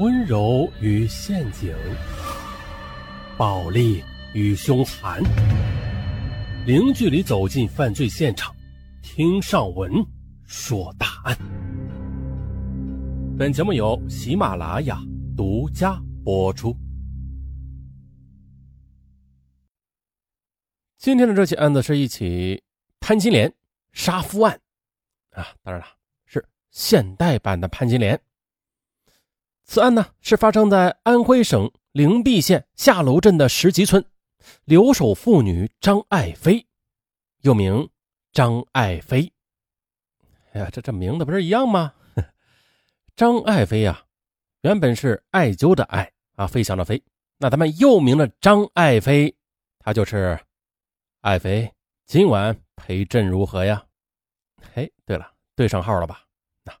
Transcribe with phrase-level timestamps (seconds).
[0.00, 1.72] 温柔与陷阱，
[3.38, 4.02] 暴力
[4.32, 5.22] 与凶残，
[6.66, 8.52] 零距离走进犯罪现场，
[9.02, 10.04] 听上文
[10.46, 11.38] 说大案。
[13.38, 15.00] 本节目由喜马拉雅
[15.36, 16.76] 独家播出。
[20.98, 22.60] 今天的这起案子是一起
[22.98, 23.52] 潘金莲
[23.92, 24.60] 杀夫案
[25.30, 25.86] 啊，当然了，
[26.26, 28.20] 是现代版的潘金莲。
[29.64, 34.04] 此案呢是发生在安徽省灵璧县下楼镇的石集村，
[34.64, 36.66] 留守妇女张爱妃，
[37.40, 37.88] 又名
[38.32, 39.32] 张爱妃。
[40.52, 41.94] 哎呀，这这名字不是一样吗？
[43.16, 44.04] 张爱妃啊，
[44.60, 47.02] 原本是艾灸的艾啊，飞翔的飞。
[47.38, 49.34] 那咱们又名的张爱妃，
[49.78, 50.38] 她就是
[51.22, 51.72] 爱妃。
[52.06, 53.82] 今晚陪朕如何呀？
[54.74, 56.22] 嘿，对了，对上号了吧？
[56.64, 56.72] 那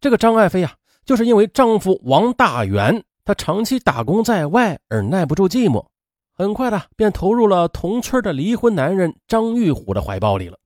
[0.00, 0.76] 这个张爱妃啊。
[1.10, 5.84] 就是因为丈夫王大元，他长期打工在外而耐不住寂寞，
[6.32, 10.56] 很快的便投入了同村的离婚男人张玉虎的怀抱里了。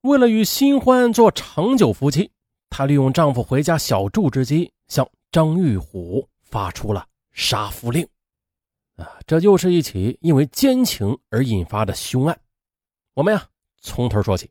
[0.00, 2.30] 为了与新欢做长久夫妻，
[2.70, 8.02] 她利用丈夫回家小住之机，向张玉虎发出了杀夫令。
[8.96, 12.40] 啊，这又是一起因为奸情而引发的凶案。
[13.12, 13.46] 我们呀，
[13.82, 14.50] 从头说起。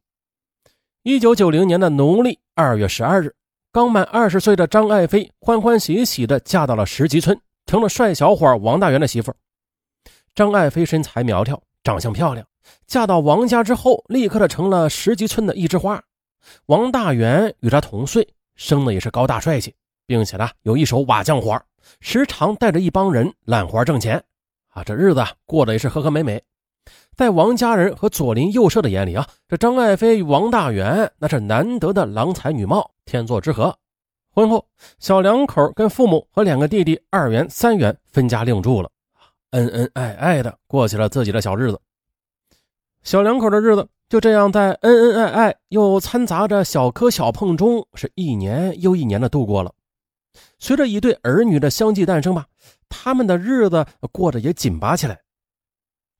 [1.02, 3.33] 一九九零年的农历二月十二日。
[3.72, 9.31] 刚满二十岁的张爱妃欢欢喜喜地嫁到了石集村，成了帅小伙王大元的媳妇。
[10.34, 12.44] 张爱妃身材苗条，长相漂亮，
[12.88, 16.02] 嫁到王家之后，立刻的成了石集村的一枝花。
[16.66, 19.76] 王大元与她同岁，生的也是高大帅气，
[20.08, 21.61] 并且呢有一手瓦匠活，
[22.02, 24.23] 时常带着一帮人揽活挣钱。
[24.70, 26.42] 啊，这日子过得也是和和美美。
[27.16, 33.77] 在王家人和左邻右舍的眼里啊，这张爱妃与王大元那是难得的郎才女貌，天作之合。
[34.31, 34.66] 婚后，
[34.99, 38.89] 小两口跟父母和两个弟弟二元、三元分家另住了，
[39.49, 41.81] 恩恩爱爱的过起了自己的小日子。
[43.04, 49.73] 小两口的日子就这样在恩恩爱爱又掺杂着小磕小碰中，是一年又一年的度过了。
[50.58, 52.45] 随着一对儿女的相继诞生吧，
[52.87, 55.20] 他们的日子过得也紧巴起来。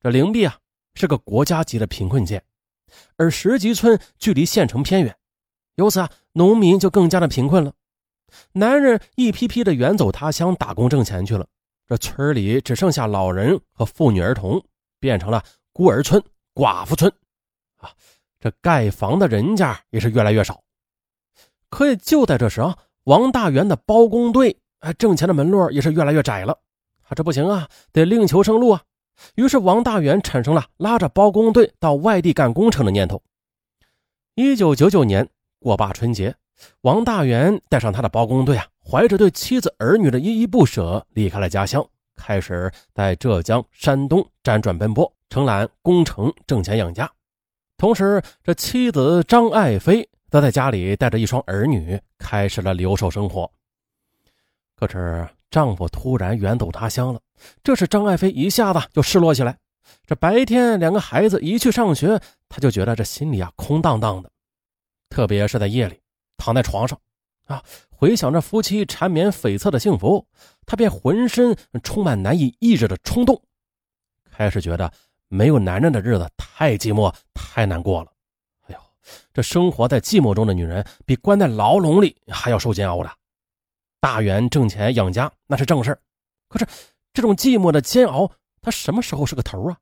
[0.00, 0.56] 这灵璧啊。
[0.94, 2.42] 是个国家级的贫困县，
[3.16, 5.16] 而石集村距离县城偏远，
[5.76, 7.72] 由此啊，农民就更加的贫困了。
[8.52, 11.46] 男人一批批的远走他乡打工挣钱去了，
[11.86, 14.62] 这村里只剩下老人和妇女儿童，
[14.98, 16.20] 变成了孤儿村、
[16.54, 17.10] 寡妇村。
[17.76, 17.90] 啊，
[18.40, 20.60] 这盖房的人家也是越来越少。
[21.70, 26.52] 可也就在这时啊，王大元的包工队，哎，挣钱的门路也是越来越窄了。
[27.04, 28.82] 啊，这不行啊，得另求生路啊。
[29.34, 33.22] 于是，王大元产生了拉着包工队到外地干工程的念头。
[34.34, 36.34] 一九九九年过罢春节，
[36.82, 41.86] 王大元带上他的包工队啊，怀着对妻子儿女的依依不舍，离开了家乡，
[42.16, 47.10] 开始在浙江、山东辗转奔波，承揽工程挣钱养家。
[47.76, 53.50] 同时，这妻子张爱妃则在家里带着一双儿女，开始了留守生活。
[54.76, 57.20] 可是，丈夫突然远走他乡了，
[57.64, 59.58] 这使张爱妃一下子就失落起来。
[60.06, 64.30] 这白天两个孩子一去上学，她就觉得这心里啊空荡荡的。
[65.08, 66.00] 特别是在夜里，
[66.36, 66.96] 躺在床上，
[67.46, 70.24] 啊，回想着夫妻缠绵悱恻的幸福，
[70.64, 73.42] 她便浑身充满难以抑制的冲动，
[74.30, 74.92] 开始觉得
[75.26, 78.12] 没有男人的日子太寂寞、太难过了。
[78.68, 78.80] 哎呦，
[79.34, 83.10] 这生活在寂寞中的女人，比关在牢笼里还要受煎熬的。
[84.00, 85.96] 大元挣钱养家那是正事
[86.48, 86.66] 可是
[87.12, 88.30] 这种寂寞的煎熬，
[88.62, 89.78] 他什么时候是个头啊？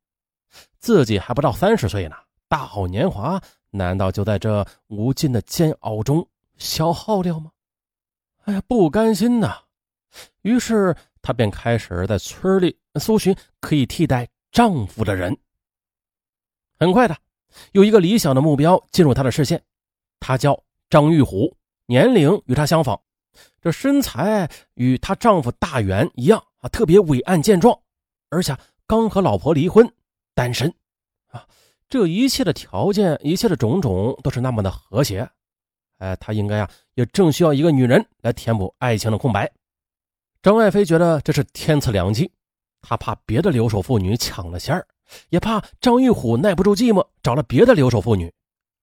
[0.78, 2.16] 自己还不到三十岁呢，
[2.48, 3.40] 大好年华
[3.70, 7.50] 难道就在这无尽的煎熬中消耗掉吗？
[8.44, 9.62] 哎呀，不甘心呐！
[10.42, 15.36] 于是她便开始在村里搜寻可以替代丈夫的人。
[16.78, 17.16] 很快的，
[17.72, 19.62] 有一个理想的目标进入她的视线，
[20.18, 21.54] 他叫张玉虎，
[21.86, 22.98] 年龄与她相仿。
[23.60, 27.78] 这身材与她丈夫大元一样啊，特别伟岸健壮，
[28.30, 29.90] 而且刚和老婆离婚，
[30.34, 30.72] 单身，
[31.30, 31.46] 啊，
[31.88, 35.28] 这一切的条件，一切的种种都是那么的和谐，
[35.98, 39.50] 哎，他应该啊，也正需要一个女人来填补爱情的空白。
[40.42, 42.30] 张爱妃觉得这是天赐良机，
[42.80, 44.86] 她怕别的留守妇女抢了先儿，
[45.30, 48.32] 也怕张玉虎耐不住寂寞，找了别的留守妇女，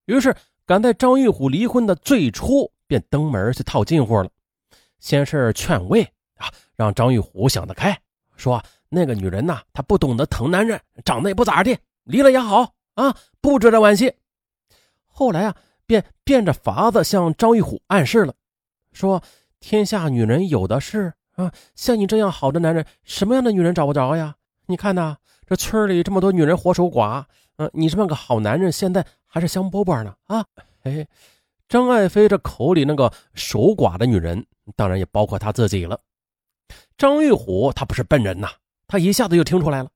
[0.06, 0.36] 于是
[0.66, 4.30] 赶在张玉虎离婚的最初，便登门去套近乎了。
[5.06, 6.02] 先是劝慰
[6.38, 7.96] 啊，让张玉虎想得开，
[8.36, 8.60] 说
[8.90, 14.12] 那个女人呐，她不懂得疼男人，长得也不咋地，离了也好啊，不值得惋惜。
[15.06, 15.56] 后来啊，
[15.86, 18.34] 便变着法子向张玉虎暗示了，
[18.94, 19.22] 说
[19.60, 24.34] 天下女人有的是，啊，像你这样好的男人，什么样的女人找不着呀？
[24.66, 27.24] 你看呐，这村里这么多女人活守寡，
[27.58, 30.44] 嗯，你这么个好男人，现在还是香饽饽呢啊！
[30.82, 31.06] 哎，
[31.76, 34.46] 张爱飞这口里那个守寡的女人，
[34.78, 36.00] 当然也包括她自己了。
[36.98, 38.48] 张玉虎他不是笨人呐，
[38.88, 39.90] 他一下子就听出来了。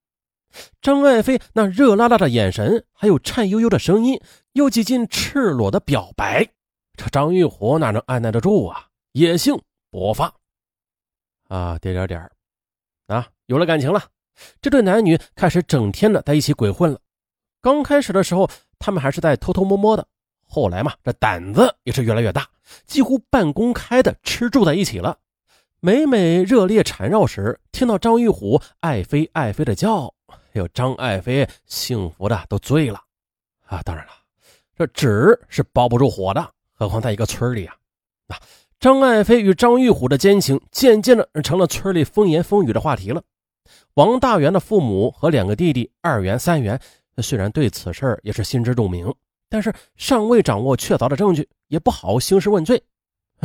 [0.81, 4.19] 张爱飞那热辣辣的眼神，还有颤悠悠的声音，
[4.51, 6.45] 又几近赤裸的表白，
[6.97, 8.87] 这张玉虎哪能按耐得住啊？
[9.13, 9.57] 野性
[9.89, 10.33] 勃发
[11.47, 11.79] 啊！
[11.79, 12.29] 点点点
[13.07, 14.03] 啊，有了感情了。
[14.61, 16.99] 这对男女开始整天的在一起鬼混了。
[17.61, 18.49] 刚开始的时候，
[18.79, 20.05] 他们还是在偷偷摸摸的。
[20.49, 22.45] 后来嘛，这胆子也是越来越大，
[22.87, 25.15] 几乎半公开的吃住在一起了。
[25.79, 32.99] 每每热烈缠绕时，听到张玉虎爱妃爱妃的叫，哎呦，张爱妃幸福的都醉了
[33.67, 33.79] 啊！
[33.83, 34.11] 当然了，
[34.75, 37.75] 这纸是包不住火的，何况在一个村里啊。
[38.27, 38.35] 那
[38.79, 43.21] 张爱妃与张玉虎的奸情，渐渐的成了村里风言风语的话题了。
[43.93, 46.79] 王大元的父母和两个弟弟二元、三元，
[47.21, 49.13] 虽然对此事也是心知肚明，
[49.49, 52.81] 但是尚未掌握确凿的证据，也不好兴师问罪。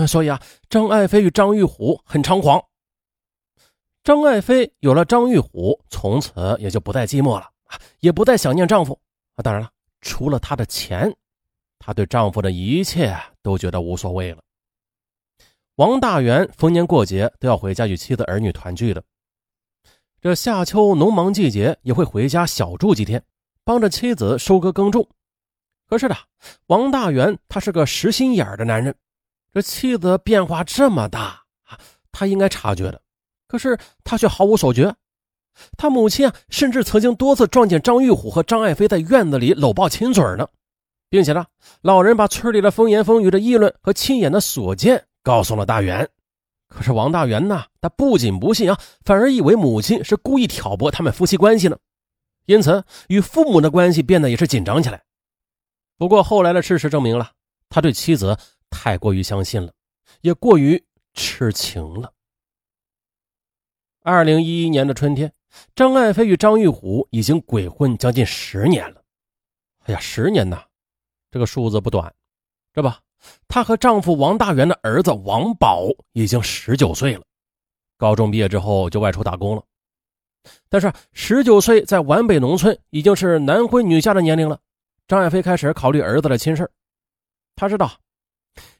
[0.06, 2.62] 所以啊，张爱妃与张玉虎很猖狂。
[4.02, 7.48] 张爱妃有了张玉虎，从此也就不再寂寞了，
[8.00, 8.98] 也不再想念丈夫
[9.36, 9.42] 啊。
[9.42, 9.70] 当然了，
[10.02, 11.10] 除了她的钱，
[11.78, 14.42] 她对丈夫的一切都觉得无所谓了。
[15.76, 19.02] 王大元逢年过节都要回家与妻子儿女团聚的。
[20.20, 23.24] 这夏秋农忙季节也会回家小住几天，
[23.64, 25.08] 帮着妻子收割耕种。
[25.86, 26.16] 可是的，
[26.66, 28.94] 王大元他是个实心眼的男人，
[29.52, 31.78] 这妻子变化这么大啊，
[32.10, 33.00] 他应该察觉的，
[33.46, 34.94] 可是他却毫无所觉。
[35.76, 40.48] 他母亲啊，甚至曾经多次撞见张玉虎和张爱妃在院子里搂抱亲嘴呢，
[41.08, 41.46] 并且呢，
[41.80, 46.08] 老人把村里的风言风语的议论和亲眼的所见告诉了大元。
[46.66, 47.62] 可是王大元呢？
[47.80, 51.76] 他不仅不信啊，反而以为母亲是故意挑拨他们夫妻关系呢，
[52.46, 55.04] 因此与父母的关系变得也是紧张起来。
[55.96, 57.30] 不过后来的事实证明了，
[57.68, 58.36] 他对妻子
[58.68, 59.72] 太过于相信了，
[60.22, 60.82] 也过于
[61.14, 62.12] 痴情了。
[64.02, 65.32] 二零一一年的春天，
[65.74, 69.02] 张爱飞与张玉虎已经鬼混将近十年了。
[69.84, 70.64] 哎呀，十年呐，
[71.30, 72.12] 这个数字不短，
[72.74, 73.00] 是吧？
[73.48, 77.22] 她和丈夫王大元的儿子王宝已经十九岁了，
[77.96, 79.62] 高中毕业之后就外出打工了。
[80.68, 84.60] 但是十九岁在皖北农村已经是男婚女嫁的年龄了。
[85.06, 86.70] 张爱飞开始考虑儿子的亲事
[87.56, 87.90] 他知道，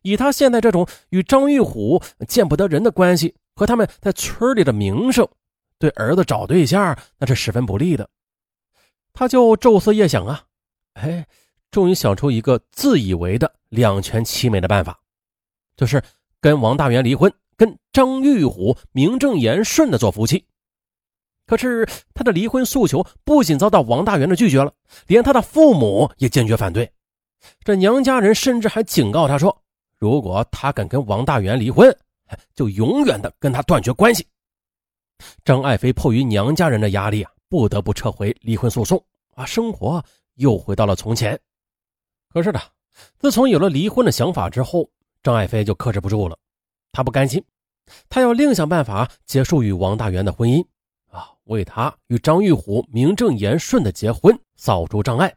[0.02, 5.28] 以他现在这种与张玉虎见不得人的关系和他们在村里的名声，
[5.78, 8.08] 对儿子找对象那是十分不利的。
[9.12, 10.44] 他就昼思夜想啊，
[10.94, 11.26] 哎。
[11.70, 14.96] 终于想出一个自以为的两全其美的办法，
[15.76, 16.00] 就是
[16.40, 20.46] 跟王大元离婚，跟张玉虎名正言顺的做夫妻。
[21.54, 24.72] 可是他的离婚诉求不仅遭到王大元的拒绝了，
[25.06, 26.90] 连他的父母也坚决反对。
[27.62, 29.56] 这娘家人甚至还警告他说，
[29.96, 31.96] 如果他敢跟王大元离婚，
[32.56, 34.26] 就永远的跟他断绝关系。
[35.44, 39.00] 张爱飞迫于娘家人的压力啊，不得不撤回离婚诉讼
[39.36, 40.04] 啊，生活
[40.34, 41.38] 又回到了从前。
[42.32, 42.60] 可是呢，
[43.20, 44.90] 自从有了离婚的想法之后，
[45.22, 46.36] 张爱飞就克制不住了。
[46.90, 47.40] 他不甘心，
[48.08, 50.66] 他要另想办法结束与王大元的婚姻，
[51.44, 55.34] 为他与张玉虎名正言顺的结婚扫除障碍。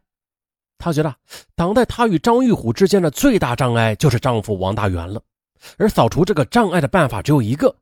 [0.77, 1.15] 她觉得
[1.55, 5.21] 挡在她与张玉虎之间的最大障碍就是丈夫王大元了，
[5.77, 7.75] 而扫除这个障碍的办法只有一个，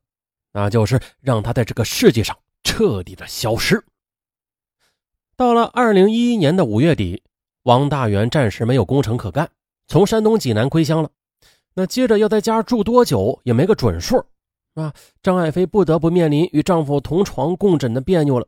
[0.52, 3.84] 那就是让他在这个世界上彻底的消失。
[5.36, 7.22] 到了二零一一年的五月底。
[7.66, 9.50] 王大元暂时没有工程可干，
[9.88, 11.10] 从山东济南归乡了。
[11.74, 14.24] 那接着要在家住多久也没个准数，
[14.76, 18.46] 啊，张爱妃不得不面临与丈夫同床共枕的别扭了。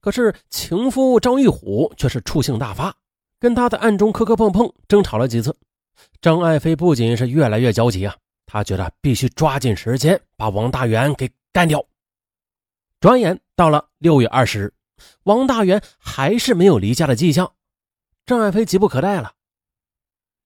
[0.00, 2.94] 可是情夫张玉虎却是触性大发，
[3.38, 5.54] 跟他在暗中磕磕碰碰，争吵了几次。
[6.20, 11.84] 张爱妃不仅是越来越焦急啊，她觉得必须抓紧时间把王大元给干掉。
[12.98, 14.74] 转眼到了六月二十日，
[15.24, 17.52] 王大元还是没有离家的迹象。
[18.24, 19.32] 张爱妃急不可待了。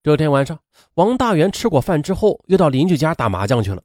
[0.03, 0.59] 这天晚上，
[0.95, 3.83] 王大元吃过饭之后，又到邻居家打麻将去了。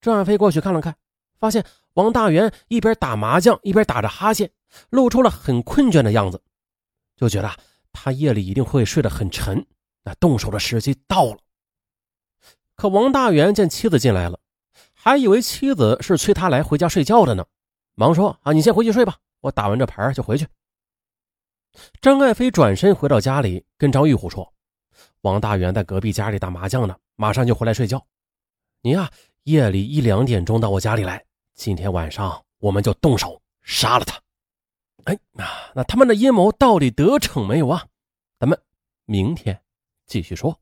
[0.00, 0.96] 张爱飞过去看了看，
[1.38, 1.64] 发现
[1.94, 4.50] 王大元一边打麻将，一边打着哈欠，
[4.90, 6.42] 露出了很困倦的样子，
[7.16, 7.50] 就觉得
[7.92, 9.66] 他夜里一定会睡得很沉。
[10.02, 11.38] 那动手的时机到了。
[12.74, 14.40] 可王大元见妻子进来了，
[14.94, 17.44] 还以为妻子是催他来回家睡觉的呢，
[17.94, 20.46] 忙说：“啊，你先回去睡吧，我打完这牌就回去。”
[22.00, 24.54] 张爱飞转身回到家里，跟张玉虎说
[25.20, 28.06] ：“王大元在隔壁家里打麻将呢，马上就回来睡觉。
[28.80, 29.10] 你呀，
[29.44, 34.20] 夜里一两点钟到我家里来，今天晚上我们就动手杀了他。
[35.04, 35.44] 哎，那
[35.74, 37.86] 那他们的阴谋到底得逞没有啊？
[38.38, 38.60] 咱们
[39.06, 39.58] 明天
[40.06, 40.58] 继续说。